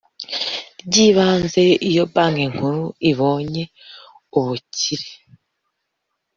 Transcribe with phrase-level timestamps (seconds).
[0.85, 3.63] ry ibanze Iyo Banki Nkuru ibonye
[4.37, 5.07] ubukire